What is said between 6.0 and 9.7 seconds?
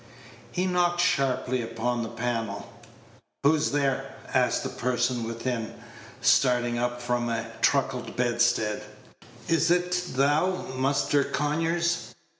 starting up from a truckle bedstead. "Is